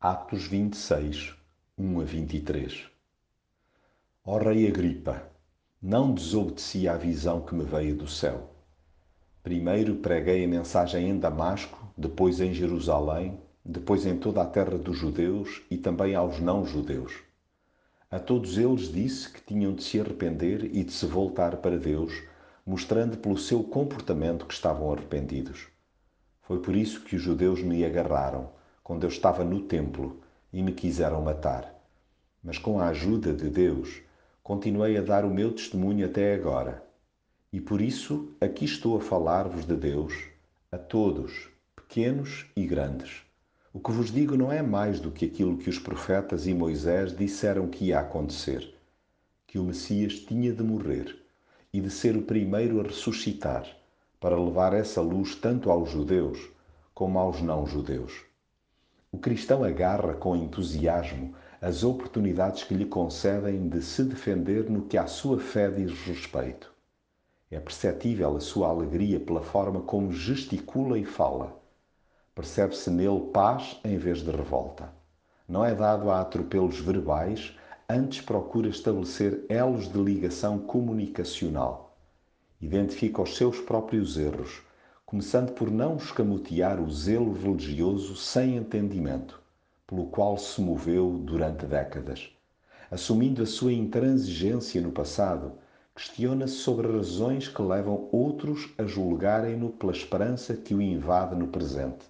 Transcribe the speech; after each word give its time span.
Atos 0.00 0.46
26, 0.46 1.34
1 1.76 2.00
a 2.00 2.04
23 2.04 2.86
Ó 4.24 4.38
Rei 4.38 4.68
Agripa, 4.68 5.28
não 5.82 6.14
desobedeci 6.14 6.86
à 6.86 6.96
visão 6.96 7.40
que 7.40 7.52
me 7.52 7.64
veio 7.64 7.96
do 7.96 8.06
céu. 8.06 8.48
Primeiro 9.42 9.96
preguei 9.96 10.44
a 10.44 10.48
mensagem 10.48 11.08
em 11.08 11.18
Damasco, 11.18 11.92
depois 11.96 12.40
em 12.40 12.54
Jerusalém, 12.54 13.40
depois 13.64 14.06
em 14.06 14.16
toda 14.16 14.40
a 14.40 14.46
terra 14.46 14.78
dos 14.78 14.96
judeus 14.96 15.62
e 15.68 15.76
também 15.76 16.14
aos 16.14 16.38
não-judeus. 16.38 17.14
A 18.08 18.20
todos 18.20 18.56
eles 18.56 18.92
disse 18.92 19.28
que 19.28 19.42
tinham 19.42 19.74
de 19.74 19.82
se 19.82 20.00
arrepender 20.00 20.76
e 20.76 20.84
de 20.84 20.92
se 20.92 21.06
voltar 21.06 21.56
para 21.56 21.76
Deus, 21.76 22.22
mostrando 22.64 23.18
pelo 23.18 23.36
seu 23.36 23.64
comportamento 23.64 24.46
que 24.46 24.54
estavam 24.54 24.92
arrependidos. 24.92 25.66
Foi 26.42 26.62
por 26.62 26.76
isso 26.76 27.00
que 27.00 27.16
os 27.16 27.22
judeus 27.22 27.60
me 27.64 27.84
agarraram 27.84 28.56
quando 28.88 29.04
eu 29.04 29.10
estava 29.10 29.44
no 29.44 29.60
templo 29.60 30.18
e 30.50 30.62
me 30.62 30.72
quiseram 30.72 31.20
matar. 31.20 31.78
Mas 32.42 32.56
com 32.56 32.80
a 32.80 32.88
ajuda 32.88 33.34
de 33.34 33.50
Deus, 33.50 34.00
continuei 34.42 34.96
a 34.96 35.02
dar 35.02 35.26
o 35.26 35.30
meu 35.30 35.52
testemunho 35.52 36.06
até 36.06 36.32
agora. 36.32 36.82
E 37.52 37.60
por 37.60 37.82
isso 37.82 38.32
aqui 38.40 38.64
estou 38.64 38.96
a 38.96 39.00
falar-vos 39.02 39.66
de 39.66 39.76
Deus, 39.76 40.14
a 40.72 40.78
todos, 40.78 41.50
pequenos 41.76 42.46
e 42.56 42.66
grandes. 42.66 43.20
O 43.74 43.78
que 43.78 43.92
vos 43.92 44.10
digo 44.10 44.38
não 44.38 44.50
é 44.50 44.62
mais 44.62 45.00
do 45.00 45.10
que 45.10 45.26
aquilo 45.26 45.58
que 45.58 45.68
os 45.68 45.78
profetas 45.78 46.46
e 46.46 46.54
Moisés 46.54 47.14
disseram 47.14 47.68
que 47.68 47.88
ia 47.88 48.00
acontecer: 48.00 48.74
que 49.46 49.58
o 49.58 49.64
Messias 49.64 50.14
tinha 50.14 50.50
de 50.50 50.62
morrer 50.62 51.14
e 51.74 51.78
de 51.78 51.90
ser 51.90 52.16
o 52.16 52.22
primeiro 52.22 52.80
a 52.80 52.84
ressuscitar, 52.84 53.66
para 54.18 54.42
levar 54.42 54.72
essa 54.72 55.02
luz 55.02 55.34
tanto 55.34 55.70
aos 55.70 55.90
judeus 55.90 56.38
como 56.94 57.18
aos 57.18 57.42
não-judeus. 57.42 58.27
O 59.10 59.16
cristão 59.16 59.64
agarra 59.64 60.12
com 60.12 60.36
entusiasmo 60.36 61.34
as 61.62 61.82
oportunidades 61.82 62.62
que 62.62 62.74
lhe 62.74 62.84
concedem 62.84 63.66
de 63.66 63.80
se 63.80 64.04
defender 64.04 64.68
no 64.68 64.82
que 64.82 64.98
à 64.98 65.06
sua 65.06 65.40
fé 65.40 65.70
diz 65.70 65.92
respeito. 66.02 66.70
É 67.50 67.58
perceptível 67.58 68.36
a 68.36 68.40
sua 68.40 68.68
alegria 68.68 69.18
pela 69.18 69.40
forma 69.40 69.80
como 69.80 70.12
gesticula 70.12 70.98
e 70.98 71.06
fala. 71.06 71.58
Percebe-se 72.34 72.90
nele 72.90 73.30
paz 73.32 73.80
em 73.82 73.96
vez 73.96 74.18
de 74.18 74.30
revolta. 74.30 74.92
Não 75.48 75.64
é 75.64 75.74
dado 75.74 76.10
a 76.10 76.20
atropelos 76.20 76.78
verbais, 76.78 77.56
antes 77.88 78.20
procura 78.20 78.68
estabelecer 78.68 79.46
elos 79.48 79.90
de 79.90 79.98
ligação 79.98 80.58
comunicacional. 80.58 81.96
Identifica 82.60 83.22
os 83.22 83.34
seus 83.34 83.58
próprios 83.58 84.18
erros, 84.18 84.60
começando 85.08 85.52
por 85.52 85.70
não 85.70 85.96
escamotear 85.96 86.78
o 86.78 86.90
zelo 86.90 87.32
religioso 87.32 88.14
sem 88.14 88.58
entendimento, 88.58 89.40
pelo 89.86 90.04
qual 90.08 90.36
se 90.36 90.60
moveu 90.60 91.18
durante 91.24 91.64
décadas. 91.64 92.28
Assumindo 92.90 93.42
a 93.42 93.46
sua 93.46 93.72
intransigência 93.72 94.82
no 94.82 94.92
passado, 94.92 95.52
questiona-se 95.96 96.56
sobre 96.56 96.92
razões 96.92 97.48
que 97.48 97.62
levam 97.62 98.06
outros 98.12 98.68
a 98.76 98.84
julgarem-no 98.84 99.70
pela 99.70 99.92
esperança 99.92 100.54
que 100.54 100.74
o 100.74 100.82
invade 100.82 101.34
no 101.34 101.48
presente. 101.48 102.04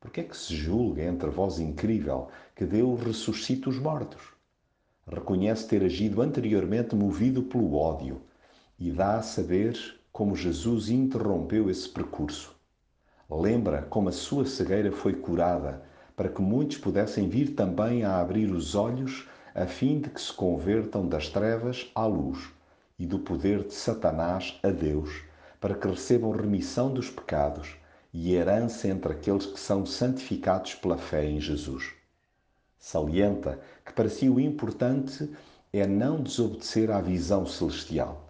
Por 0.00 0.10
que 0.10 0.22
é 0.22 0.24
que 0.24 0.36
se 0.36 0.56
julga 0.56 1.04
entre 1.04 1.30
vós 1.30 1.60
incrível 1.60 2.30
que 2.56 2.64
Deus 2.64 3.00
ressuscita 3.00 3.70
os 3.70 3.78
mortos? 3.78 4.22
Reconhece 5.06 5.68
ter 5.68 5.84
agido 5.84 6.20
anteriormente 6.20 6.96
movido 6.96 7.44
pelo 7.44 7.76
ódio 7.76 8.20
e 8.76 8.90
dá 8.90 9.18
a 9.18 9.22
saber 9.22 9.78
como 10.18 10.34
Jesus 10.34 10.90
interrompeu 10.90 11.70
esse 11.70 11.88
percurso. 11.88 12.52
Lembra 13.30 13.82
como 13.82 14.08
a 14.08 14.12
sua 14.12 14.44
cegueira 14.44 14.90
foi 14.90 15.12
curada, 15.12 15.84
para 16.16 16.28
que 16.28 16.42
muitos 16.42 16.76
pudessem 16.76 17.28
vir 17.28 17.54
também 17.54 18.02
a 18.02 18.18
abrir 18.18 18.50
os 18.50 18.74
olhos, 18.74 19.28
a 19.54 19.64
fim 19.64 20.00
de 20.00 20.10
que 20.10 20.20
se 20.20 20.32
convertam 20.32 21.06
das 21.06 21.28
trevas 21.28 21.88
à 21.94 22.04
luz 22.04 22.48
e 22.98 23.06
do 23.06 23.20
poder 23.20 23.62
de 23.62 23.72
Satanás 23.72 24.58
a 24.60 24.70
Deus, 24.70 25.22
para 25.60 25.76
que 25.76 25.86
recebam 25.86 26.32
remissão 26.32 26.92
dos 26.92 27.08
pecados 27.08 27.76
e 28.12 28.34
herança 28.34 28.88
entre 28.88 29.12
aqueles 29.12 29.46
que 29.46 29.60
são 29.60 29.86
santificados 29.86 30.74
pela 30.74 30.98
fé 30.98 31.26
em 31.26 31.40
Jesus. 31.40 31.92
Salienta 32.76 33.60
que 33.86 33.92
para 33.92 34.08
si 34.08 34.28
o 34.28 34.40
importante 34.40 35.30
é 35.72 35.86
não 35.86 36.20
desobedecer 36.20 36.90
à 36.90 37.00
visão 37.00 37.46
celestial 37.46 38.27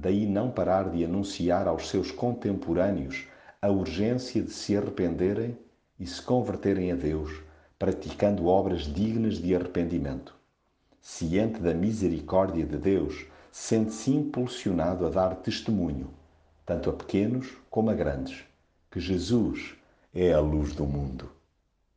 daí 0.00 0.26
não 0.26 0.48
parar 0.48 0.90
de 0.90 1.04
anunciar 1.04 1.66
aos 1.66 1.88
seus 1.88 2.12
contemporâneos 2.12 3.26
a 3.60 3.68
urgência 3.68 4.40
de 4.40 4.52
se 4.52 4.76
arrependerem 4.76 5.58
e 5.98 6.06
se 6.06 6.22
converterem 6.22 6.92
a 6.92 6.94
Deus, 6.94 7.42
praticando 7.76 8.46
obras 8.46 8.82
dignas 8.82 9.38
de 9.38 9.56
arrependimento. 9.56 10.36
Ciente 11.00 11.60
da 11.60 11.74
misericórdia 11.74 12.64
de 12.64 12.78
Deus, 12.78 13.26
sente-se 13.50 14.12
impulsionado 14.12 15.04
a 15.04 15.10
dar 15.10 15.34
testemunho, 15.34 16.10
tanto 16.64 16.90
a 16.90 16.92
pequenos 16.92 17.56
como 17.68 17.90
a 17.90 17.94
grandes, 17.94 18.44
que 18.88 19.00
Jesus 19.00 19.74
é 20.14 20.32
a 20.32 20.38
luz 20.38 20.72
do 20.74 20.86
mundo. 20.86 21.37